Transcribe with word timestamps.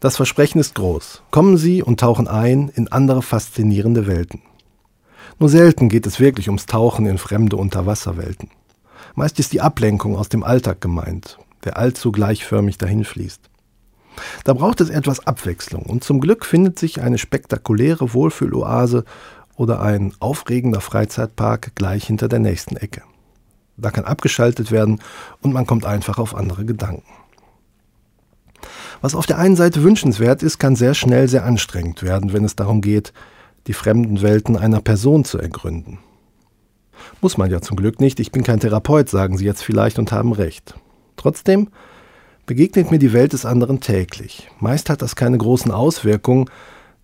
Das 0.00 0.14
Versprechen 0.14 0.60
ist 0.60 0.76
groß. 0.76 1.22
Kommen 1.32 1.56
Sie 1.56 1.82
und 1.82 1.98
tauchen 1.98 2.28
ein 2.28 2.68
in 2.68 2.86
andere 2.86 3.20
faszinierende 3.20 4.06
Welten. 4.06 4.42
Nur 5.40 5.48
selten 5.48 5.88
geht 5.88 6.06
es 6.06 6.20
wirklich 6.20 6.48
ums 6.48 6.66
Tauchen 6.66 7.06
in 7.06 7.18
fremde 7.18 7.56
Unterwasserwelten. 7.56 8.48
Meist 9.16 9.40
ist 9.40 9.52
die 9.52 9.60
Ablenkung 9.60 10.16
aus 10.16 10.28
dem 10.28 10.44
Alltag 10.44 10.80
gemeint, 10.80 11.38
der 11.64 11.78
allzu 11.78 12.12
gleichförmig 12.12 12.78
dahinfließt. 12.78 13.40
Da 14.44 14.52
braucht 14.52 14.80
es 14.80 14.88
etwas 14.88 15.26
Abwechslung 15.26 15.82
und 15.82 16.04
zum 16.04 16.20
Glück 16.20 16.46
findet 16.46 16.78
sich 16.78 17.00
eine 17.00 17.18
spektakuläre 17.18 18.14
Wohlfühloase 18.14 19.04
oder 19.56 19.82
ein 19.82 20.14
aufregender 20.20 20.80
Freizeitpark 20.80 21.72
gleich 21.74 22.04
hinter 22.06 22.28
der 22.28 22.38
nächsten 22.38 22.76
Ecke. 22.76 23.02
Da 23.76 23.90
kann 23.90 24.04
abgeschaltet 24.04 24.70
werden 24.70 25.00
und 25.40 25.52
man 25.52 25.66
kommt 25.66 25.86
einfach 25.86 26.18
auf 26.18 26.36
andere 26.36 26.64
Gedanken. 26.64 27.02
Was 29.00 29.14
auf 29.14 29.26
der 29.26 29.38
einen 29.38 29.56
Seite 29.56 29.82
wünschenswert 29.82 30.42
ist, 30.42 30.58
kann 30.58 30.76
sehr 30.76 30.94
schnell 30.94 31.28
sehr 31.28 31.44
anstrengend 31.44 32.02
werden, 32.02 32.32
wenn 32.32 32.44
es 32.44 32.56
darum 32.56 32.80
geht, 32.80 33.12
die 33.66 33.72
fremden 33.72 34.22
Welten 34.22 34.56
einer 34.56 34.80
Person 34.80 35.24
zu 35.24 35.38
ergründen. 35.38 35.98
Muss 37.20 37.38
man 37.38 37.50
ja 37.50 37.60
zum 37.60 37.76
Glück 37.76 38.00
nicht, 38.00 38.18
ich 38.18 38.32
bin 38.32 38.42
kein 38.42 38.60
Therapeut, 38.60 39.08
sagen 39.08 39.36
Sie 39.38 39.44
jetzt 39.44 39.62
vielleicht 39.62 39.98
und 39.98 40.10
haben 40.10 40.32
recht. 40.32 40.74
Trotzdem 41.16 41.68
begegnet 42.46 42.90
mir 42.90 42.98
die 42.98 43.12
Welt 43.12 43.34
des 43.34 43.44
anderen 43.44 43.80
täglich. 43.80 44.50
Meist 44.58 44.90
hat 44.90 45.02
das 45.02 45.14
keine 45.16 45.38
großen 45.38 45.70
Auswirkungen, 45.70 46.46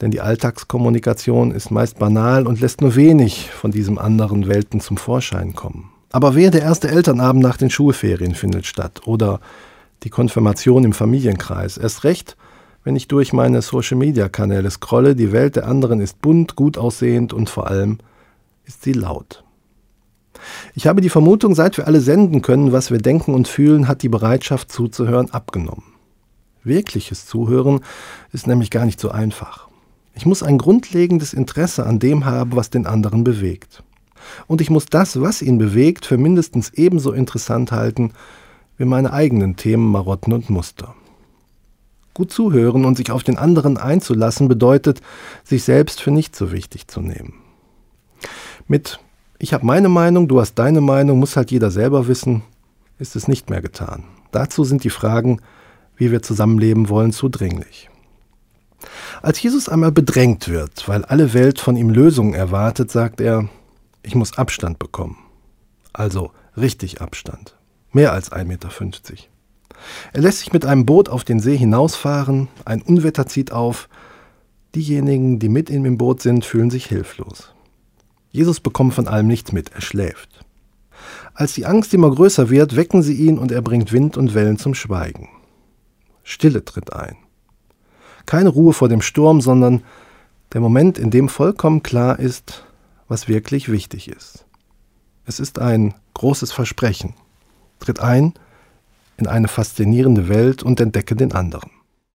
denn 0.00 0.10
die 0.10 0.20
Alltagskommunikation 0.20 1.52
ist 1.52 1.70
meist 1.70 1.98
banal 1.98 2.46
und 2.46 2.60
lässt 2.60 2.80
nur 2.80 2.96
wenig 2.96 3.50
von 3.50 3.70
diesem 3.70 3.98
anderen 3.98 4.48
Welten 4.48 4.80
zum 4.80 4.96
Vorschein 4.96 5.54
kommen. 5.54 5.90
Aber 6.10 6.34
wer 6.34 6.50
der 6.50 6.62
erste 6.62 6.88
Elternabend 6.88 7.42
nach 7.42 7.56
den 7.56 7.70
Schulferien 7.70 8.34
findet 8.34 8.66
statt 8.66 9.02
oder 9.06 9.40
die 10.02 10.10
Konfirmation 10.10 10.84
im 10.84 10.92
Familienkreis. 10.92 11.76
Erst 11.76 12.04
recht, 12.04 12.36
wenn 12.84 12.96
ich 12.96 13.08
durch 13.08 13.32
meine 13.32 13.62
Social-Media-Kanäle 13.62 14.70
scrolle, 14.70 15.16
die 15.16 15.32
Welt 15.32 15.56
der 15.56 15.66
anderen 15.66 16.00
ist 16.00 16.20
bunt, 16.20 16.54
gut 16.54 16.78
aussehend 16.78 17.32
und 17.32 17.50
vor 17.50 17.66
allem 17.66 17.98
ist 18.64 18.82
sie 18.82 18.92
laut. 18.92 19.42
Ich 20.74 20.86
habe 20.86 21.00
die 21.00 21.08
Vermutung, 21.08 21.54
seit 21.54 21.76
wir 21.76 21.86
alle 21.86 22.00
senden 22.00 22.42
können, 22.42 22.72
was 22.72 22.90
wir 22.90 22.98
denken 22.98 23.34
und 23.34 23.48
fühlen, 23.48 23.88
hat 23.88 24.02
die 24.02 24.08
Bereitschaft 24.08 24.70
zuzuhören 24.70 25.30
abgenommen. 25.30 25.84
Wirkliches 26.62 27.26
Zuhören 27.26 27.80
ist 28.32 28.46
nämlich 28.46 28.70
gar 28.70 28.84
nicht 28.84 29.00
so 29.00 29.10
einfach. 29.10 29.68
Ich 30.14 30.26
muss 30.26 30.42
ein 30.42 30.58
grundlegendes 30.58 31.32
Interesse 31.32 31.86
an 31.86 31.98
dem 31.98 32.24
haben, 32.24 32.56
was 32.56 32.70
den 32.70 32.86
anderen 32.86 33.24
bewegt. 33.24 33.82
Und 34.46 34.60
ich 34.60 34.70
muss 34.70 34.86
das, 34.86 35.20
was 35.20 35.42
ihn 35.42 35.58
bewegt, 35.58 36.06
für 36.06 36.18
mindestens 36.18 36.70
ebenso 36.70 37.12
interessant 37.12 37.70
halten 37.70 38.12
wie 38.76 38.84
meine 38.84 39.12
eigenen 39.12 39.56
Themen, 39.56 39.90
Marotten 39.90 40.32
und 40.32 40.50
Muster. 40.50 40.94
Gut 42.14 42.32
zuhören 42.32 42.84
und 42.84 42.96
sich 42.96 43.10
auf 43.10 43.22
den 43.22 43.36
anderen 43.36 43.76
einzulassen 43.76 44.48
bedeutet, 44.48 45.00
sich 45.44 45.64
selbst 45.64 46.00
für 46.00 46.10
nicht 46.10 46.34
so 46.34 46.52
wichtig 46.52 46.88
zu 46.88 47.00
nehmen. 47.00 47.34
Mit 48.66 48.98
Ich 49.38 49.52
habe 49.52 49.66
meine 49.66 49.90
Meinung, 49.90 50.28
du 50.28 50.40
hast 50.40 50.54
deine 50.54 50.80
Meinung, 50.80 51.18
muss 51.18 51.36
halt 51.36 51.50
jeder 51.50 51.70
selber 51.70 52.08
wissen, 52.08 52.42
ist 52.98 53.16
es 53.16 53.28
nicht 53.28 53.50
mehr 53.50 53.60
getan. 53.60 54.04
Dazu 54.32 54.64
sind 54.64 54.84
die 54.84 54.90
Fragen, 54.90 55.40
wie 55.96 56.10
wir 56.10 56.22
zusammenleben 56.22 56.88
wollen, 56.88 57.12
zu 57.12 57.28
dringlich. 57.28 57.90
Als 59.20 59.42
Jesus 59.42 59.68
einmal 59.68 59.92
bedrängt 59.92 60.48
wird, 60.48 60.88
weil 60.88 61.04
alle 61.04 61.34
Welt 61.34 61.60
von 61.60 61.76
ihm 61.76 61.90
Lösungen 61.90 62.34
erwartet, 62.34 62.90
sagt 62.90 63.20
er, 63.20 63.48
ich 64.02 64.14
muss 64.14 64.38
Abstand 64.38 64.78
bekommen. 64.78 65.18
Also 65.92 66.30
richtig 66.56 67.00
Abstand 67.00 67.55
mehr 67.96 68.12
als 68.12 68.30
1,50 68.30 68.44
Meter. 68.44 68.68
Er 70.12 70.20
lässt 70.20 70.40
sich 70.40 70.52
mit 70.52 70.66
einem 70.66 70.84
Boot 70.84 71.08
auf 71.08 71.24
den 71.24 71.40
See 71.40 71.56
hinausfahren, 71.56 72.48
ein 72.66 72.82
Unwetter 72.82 73.26
zieht 73.26 73.52
auf, 73.52 73.88
diejenigen, 74.74 75.38
die 75.38 75.48
mit 75.48 75.70
ihm 75.70 75.86
im 75.86 75.96
Boot 75.96 76.20
sind, 76.20 76.44
fühlen 76.44 76.70
sich 76.70 76.86
hilflos. 76.86 77.54
Jesus 78.30 78.60
bekommt 78.60 78.92
von 78.92 79.08
allem 79.08 79.26
nichts 79.26 79.52
mit, 79.52 79.72
er 79.72 79.80
schläft. 79.80 80.44
Als 81.32 81.54
die 81.54 81.64
Angst 81.64 81.94
immer 81.94 82.10
größer 82.10 82.50
wird, 82.50 82.76
wecken 82.76 83.02
sie 83.02 83.14
ihn 83.14 83.38
und 83.38 83.50
er 83.50 83.62
bringt 83.62 83.92
Wind 83.92 84.18
und 84.18 84.34
Wellen 84.34 84.58
zum 84.58 84.74
Schweigen. 84.74 85.30
Stille 86.22 86.66
tritt 86.66 86.92
ein. 86.92 87.16
Keine 88.26 88.50
Ruhe 88.50 88.74
vor 88.74 88.90
dem 88.90 89.00
Sturm, 89.00 89.40
sondern 89.40 89.82
der 90.52 90.60
Moment, 90.60 90.98
in 90.98 91.10
dem 91.10 91.30
vollkommen 91.30 91.82
klar 91.82 92.18
ist, 92.18 92.64
was 93.08 93.26
wirklich 93.26 93.70
wichtig 93.70 94.08
ist. 94.08 94.44
Es 95.24 95.40
ist 95.40 95.58
ein 95.58 95.94
großes 96.12 96.52
Versprechen. 96.52 97.14
Tritt 97.80 98.00
ein 98.00 98.34
in 99.16 99.26
eine 99.26 99.48
faszinierende 99.48 100.28
Welt 100.28 100.62
und 100.62 100.80
entdecke 100.80 101.16
den 101.16 101.32
anderen. 101.32 101.70